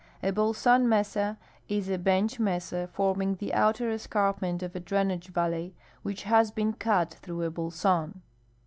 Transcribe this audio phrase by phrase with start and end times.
[0.23, 1.37] A bolson mesa
[1.69, 6.51] is a bench mesa form ing the outer escarpment of a drainage valley v'hicb has
[6.53, 8.23] l>een cut through a bolson.